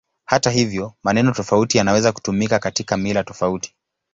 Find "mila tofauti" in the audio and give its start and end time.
2.97-3.75